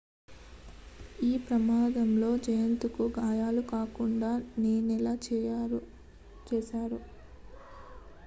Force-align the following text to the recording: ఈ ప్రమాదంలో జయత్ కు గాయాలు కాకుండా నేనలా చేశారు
ఈ 1.21 1.37
ప్రమాదంలో 1.39 2.29
జయత్ 2.37 2.87
కు 2.95 3.05
గాయాలు 3.17 3.61
కాకుండా 3.67 4.31
నేనలా 4.57 5.13
చేశారు 5.25 5.81